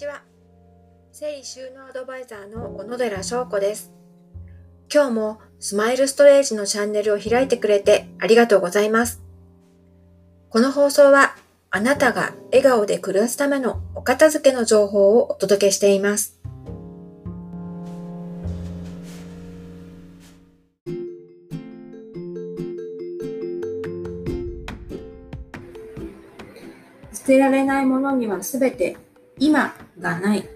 [0.00, 0.22] ちは。
[1.12, 3.92] 整理収納アドバイザーの小野寺翔子です。
[4.92, 9.20] 今日もスマイルストレージのチャンネルを開いてくれてありがとうございます。
[10.48, 11.36] この放送は
[11.70, 16.40] あなたが笑顔で暮らすためのお片付けの情報をお届けしています。
[27.12, 28.96] 捨てられないものにはすべて
[29.40, 30.46] 今がない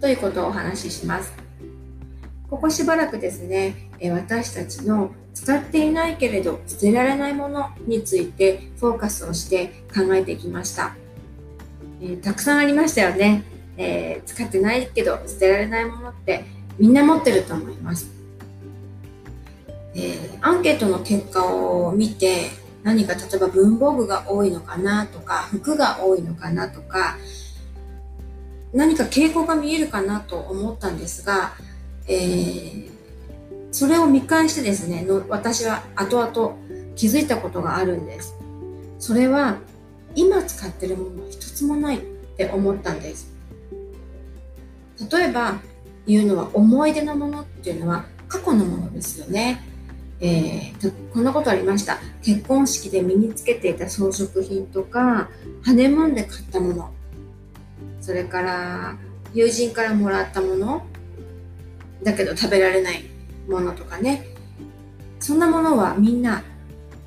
[0.00, 1.32] ということをお話しします。
[2.48, 10.94] ここしばらくですね、私たちの使っていないけれど捨てられないものについてフォーカスをして考えてきました。
[12.00, 13.42] えー、たくさんありましたよね、
[13.76, 16.44] えー、使ってないけど捨てられないものって
[16.78, 18.08] みんな持ってると思います。
[19.94, 22.50] えー、アンケートの結果を見て
[22.84, 27.16] 何か例えば文房具が多いのかなとか服が多いのかなとか
[28.72, 31.54] 何か傾向が見えるかなと思ったんですが、
[32.06, 32.88] えー、
[33.72, 36.56] それを見返してですねの私は後々
[36.96, 38.34] 気づいたことがあるんです。
[38.98, 39.58] それは
[40.14, 42.00] 今使ってるものは一つもないっ
[42.36, 43.32] て思ったんです。
[45.10, 45.60] 例えば
[46.06, 49.64] 言うのは思い出のものっていうのは過去のものですよね。
[50.20, 51.98] えー、こんなことありました。
[52.22, 55.30] 結婚式で身につけていた装飾品とか
[55.62, 56.92] ハネムーンで買ったもの。
[58.08, 58.96] それから
[59.34, 60.86] 友人からもらったもの。
[62.02, 63.04] だけど食べられない
[63.46, 64.24] ものとかね。
[65.20, 66.42] そんなものはみんな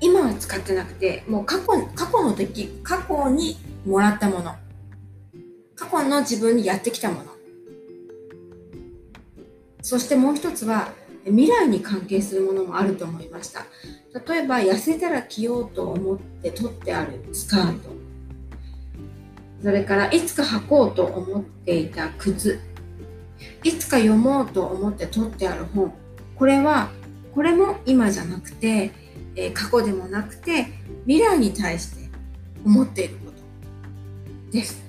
[0.00, 4.56] 今は使ってなくてもう過去過去の時過去にもらったもの。
[5.76, 7.26] 過去の自分にやってきたもの。
[9.82, 10.88] そしてもう一つは
[11.26, 13.66] 未来に関係するものもあると思いました。
[14.32, 17.97] 例えば痩せたら着ようと思って取ってあるスカート。
[19.62, 22.60] それからいつか履こうと思っていた靴。
[23.64, 25.92] いつか読もうと思って取ってある本。
[26.36, 26.90] これは
[27.34, 28.92] これも今じゃなくて、
[29.36, 30.66] え、過去でもなくて
[31.06, 32.08] 未来に対して
[32.64, 33.32] 思っているこ
[34.50, 34.52] と。
[34.52, 34.88] です。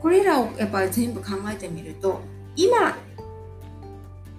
[0.00, 2.20] これらをやっぱり全部考えてみると
[2.56, 2.96] 今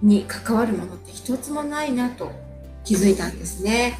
[0.02, 2.32] に関わるものって一つもないなと
[2.84, 3.98] 気づいたんですね、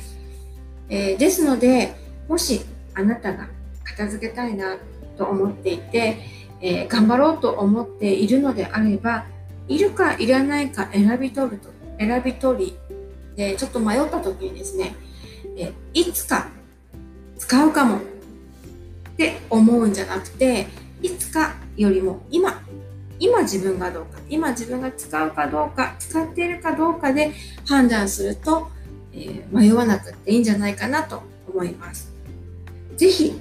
[0.88, 1.94] えー、ですので
[2.28, 2.62] もし
[2.94, 3.48] あなたが
[3.84, 4.76] 片付けたいな
[5.16, 6.18] と思っていて、
[6.60, 9.26] えー、頑張ろうと思っているのであれば
[9.68, 12.78] いるかいらないか選び取ると選び取り
[13.36, 14.94] でちょっと迷った時にですね、
[15.56, 16.48] えいつか
[17.38, 18.00] 使うかもっ
[19.16, 20.66] て思うんじゃなくて
[21.00, 22.62] いつかよりも今
[23.18, 27.32] 今自分がどうか今自分が使うかどうか使っているかどうかで
[27.66, 28.68] 判断すると、
[29.12, 32.12] えー、迷わなくていいんじゃないかなと思います。
[32.96, 33.32] 是非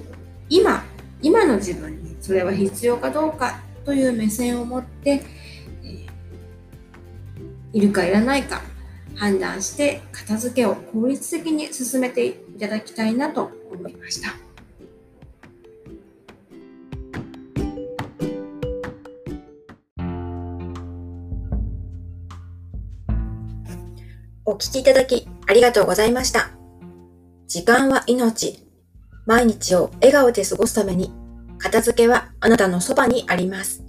[0.52, 0.84] 今
[1.22, 5.22] 今の自分にそれは必要かどうかという目線を持って、
[5.82, 8.60] えー、いるかいらないか
[9.16, 14.34] 判断して片付けを効率的に進めていただきたいなと思いました。
[24.44, 26.50] お聞きいただきありがとうございました。
[27.46, 28.61] 時間は命。
[29.26, 31.12] 毎日を笑顔で過ごすために、
[31.58, 33.84] 片付けはあなたのそばにあります。